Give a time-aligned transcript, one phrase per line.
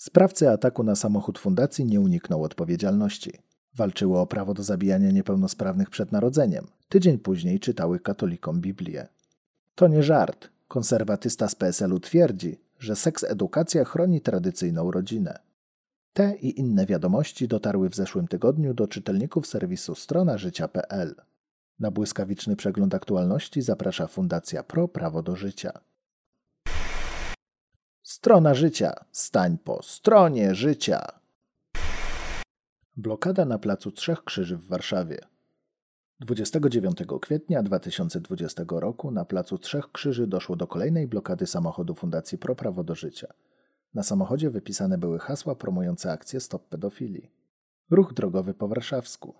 [0.00, 3.32] Sprawcy ataku na samochód fundacji nie uniknął odpowiedzialności.
[3.74, 6.66] Walczyły o prawo do zabijania niepełnosprawnych przed narodzeniem.
[6.88, 9.08] Tydzień później czytały katolikom Biblię.
[9.74, 10.48] To nie żart.
[10.68, 15.38] Konserwatysta z PSL-u twierdzi, że seks edukacja chroni tradycyjną rodzinę.
[16.12, 19.94] Te i inne wiadomości dotarły w zeszłym tygodniu do czytelników serwisu
[20.34, 21.14] życia.pl.
[21.78, 25.80] Na błyskawiczny przegląd aktualności zaprasza Fundacja Pro Prawo do Życia.
[28.20, 28.92] Strona życia.
[29.12, 31.06] Stań po stronie życia.
[32.96, 35.18] Blokada na placu Trzech Krzyży w Warszawie.
[36.20, 42.54] 29 kwietnia 2020 roku na placu Trzech Krzyży doszło do kolejnej blokady samochodu Fundacji Pro
[42.56, 43.26] Prawo do Życia.
[43.94, 47.30] Na samochodzie wypisane były hasła promujące akcję Stop Pedofilii.
[47.90, 49.34] Ruch drogowy po warszawsku.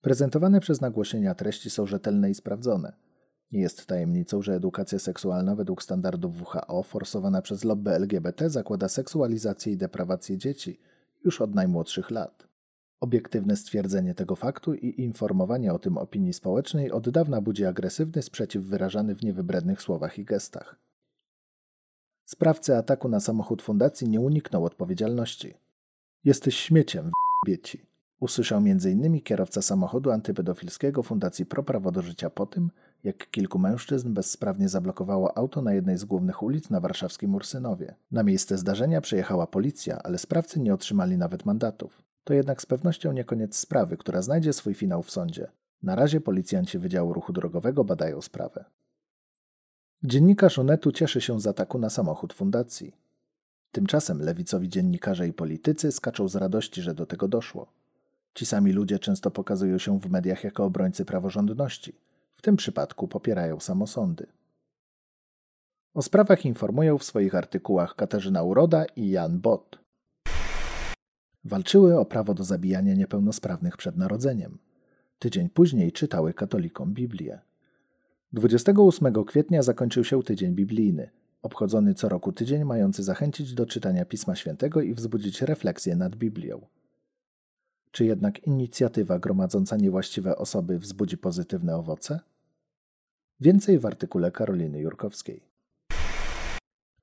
[0.00, 2.92] Prezentowane przez nagłośnienia treści są rzetelne i sprawdzone.
[3.52, 9.72] Nie jest tajemnicą, że edukacja seksualna według standardów WHO forsowana przez lobby LGBT zakłada seksualizację
[9.72, 10.80] i deprawację dzieci
[11.24, 12.48] już od najmłodszych lat.
[13.00, 18.64] Obiektywne stwierdzenie tego faktu i informowanie o tym opinii społecznej od dawna budzi agresywny sprzeciw
[18.64, 20.76] wyrażany w niewybrednych słowach i gestach.
[22.24, 25.54] Sprawcy ataku na samochód fundacji nie uniknął odpowiedzialności.
[26.24, 27.86] Jesteś śmieciem, w***bieci.
[28.20, 29.20] Usłyszał m.in.
[29.20, 32.70] kierowca samochodu antypedofilskiego Fundacji Pro Prawo do Życia po tym,
[33.04, 37.94] jak kilku mężczyzn bezsprawnie zablokowało auto na jednej z głównych ulic na warszawskim Ursynowie.
[38.10, 42.02] Na miejsce zdarzenia przyjechała policja, ale sprawcy nie otrzymali nawet mandatów.
[42.24, 45.50] To jednak z pewnością nie koniec sprawy, która znajdzie swój finał w sądzie.
[45.82, 48.64] Na razie policjanci Wydziału Ruchu Drogowego badają sprawę.
[50.02, 52.94] Dziennikarz Onetu cieszy się z ataku na samochód fundacji.
[53.72, 57.66] Tymczasem lewicowi dziennikarze i politycy skaczą z radości, że do tego doszło.
[58.34, 61.94] Ci sami ludzie często pokazują się w mediach jako obrońcy praworządności.
[62.44, 64.26] Tym przypadku popierają samosądy.
[65.94, 69.78] O sprawach informują w swoich artykułach Katarzyna Uroda i Jan Bot.
[71.44, 74.58] Walczyły o prawo do zabijania niepełnosprawnych przed narodzeniem.
[75.18, 77.38] Tydzień później czytały katolikom Biblię.
[78.32, 81.10] 28 kwietnia zakończył się tydzień biblijny,
[81.42, 86.66] obchodzony co roku tydzień mający zachęcić do czytania Pisma Świętego i wzbudzić refleksję nad Biblią.
[87.90, 92.20] Czy jednak inicjatywa gromadząca niewłaściwe osoby wzbudzi pozytywne owoce?
[93.40, 95.54] Więcej w artykule Karoliny Jurkowskiej.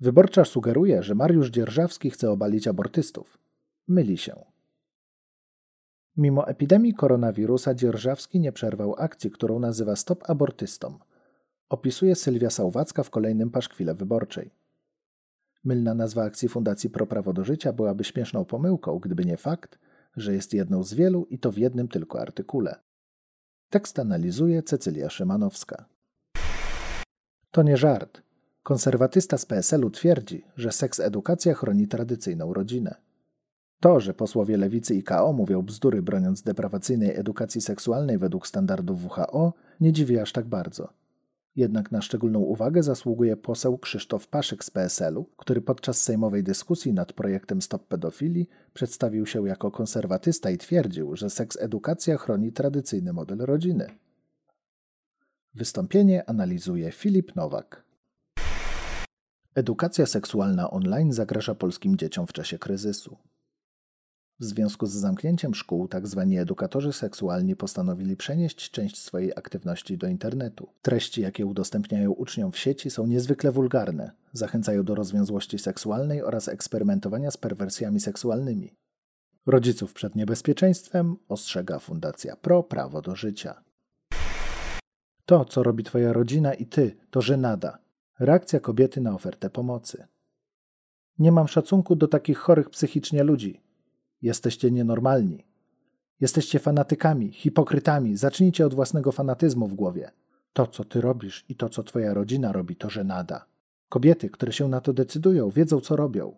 [0.00, 3.38] Wyborcza sugeruje, że Mariusz Dzierżawski chce obalić abortystów.
[3.88, 4.44] Myli się.
[6.16, 10.98] Mimo epidemii koronawirusa Dzierżawski nie przerwał akcji, którą nazywa Stop Abortystom.
[11.68, 14.50] Opisuje Sylwia Sałwacka w kolejnym paszkwile wyborczej.
[15.64, 19.78] Mylna nazwa akcji Fundacji Pro Prawo do Życia byłaby śmieszną pomyłką, gdyby nie fakt,
[20.16, 22.80] że jest jedną z wielu i to w jednym tylko artykule.
[23.70, 25.95] Tekst analizuje Cecylia Szymanowska.
[27.56, 28.22] To nie żart.
[28.62, 32.94] Konserwatysta z PSL-u twierdzi, że seks edukacja chroni tradycyjną rodzinę.
[33.80, 39.52] To, że posłowie lewicy i KO mówią bzdury broniąc deprawacyjnej edukacji seksualnej według standardów WHO,
[39.80, 40.88] nie dziwi aż tak bardzo.
[41.56, 47.12] Jednak na szczególną uwagę zasługuje poseł Krzysztof Paszyk z PSL-u, który podczas sejmowej dyskusji nad
[47.12, 53.38] projektem Stop Pedofilii przedstawił się jako konserwatysta i twierdził, że seks edukacja chroni tradycyjny model
[53.38, 53.86] rodziny.
[55.56, 57.84] Wystąpienie analizuje Filip Nowak.
[59.54, 63.16] Edukacja seksualna online zagraża polskim dzieciom w czasie kryzysu.
[64.40, 66.26] W związku z zamknięciem szkół, tzw.
[66.30, 70.68] Tak edukatorzy seksualni postanowili przenieść część swojej aktywności do internetu.
[70.82, 77.30] Treści, jakie udostępniają uczniom w sieci, są niezwykle wulgarne, zachęcają do rozwiązłości seksualnej oraz eksperymentowania
[77.30, 78.74] z perwersjami seksualnymi.
[79.46, 83.65] Rodziców przed niebezpieczeństwem ostrzega Fundacja Pro Prawo do Życia.
[85.26, 87.78] To, co robi Twoja rodzina i Ty, to żenada.
[88.18, 90.06] Reakcja kobiety na ofertę pomocy.
[91.18, 93.60] Nie mam szacunku do takich chorych psychicznie ludzi,
[94.22, 95.44] Jesteście nienormalni.
[96.20, 98.16] Jesteście fanatykami, hipokrytami.
[98.16, 100.10] Zacznijcie od własnego fanatyzmu w głowie.
[100.52, 103.46] To, co ty robisz i to, co twoja rodzina robi, to żenada.
[103.88, 106.36] Kobiety, które się na to decydują, wiedzą, co robią.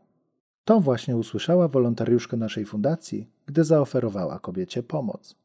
[0.65, 5.37] To właśnie usłyszała wolontariuszka naszej fundacji, gdy zaoferowała kobiecie pomoc.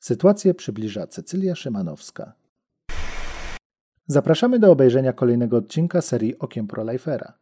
[0.00, 2.32] Sytuację przybliża Cecylia Szymanowska.
[4.06, 7.32] Zapraszamy do obejrzenia kolejnego odcinka serii Okiem Prolifera.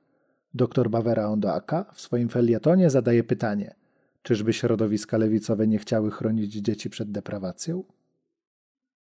[0.54, 1.60] Dr Bawera Ondo
[1.94, 3.74] w swoim felietonie zadaje pytanie:
[4.22, 7.84] czyżby środowiska lewicowe nie chciały chronić dzieci przed deprawacją?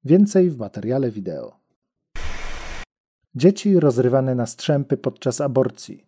[0.04, 1.56] Więcej w materiale wideo.
[3.34, 6.06] Dzieci rozrywane na strzępy podczas aborcji.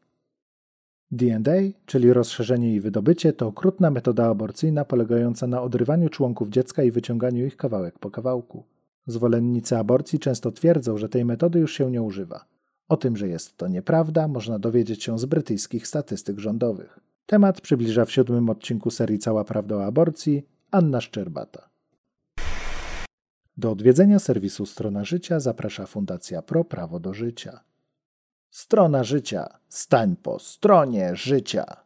[1.10, 6.90] D&A, czyli rozszerzenie i wydobycie, to okrutna metoda aborcyjna polegająca na odrywaniu członków dziecka i
[6.90, 8.64] wyciąganiu ich kawałek po kawałku.
[9.06, 12.44] Zwolennicy aborcji często twierdzą, że tej metody już się nie używa.
[12.88, 16.98] O tym, że jest to nieprawda, można dowiedzieć się z brytyjskich statystyk rządowych.
[17.26, 21.68] Temat przybliża w siódmym odcinku serii Cała Prawda o Aborcji Anna Szczerbata.
[23.56, 27.60] Do odwiedzenia serwisu Strona Życia zaprasza Fundacja Pro Prawo do Życia.
[28.58, 29.58] Strona Życia.
[29.68, 31.76] Stań po stronie życia.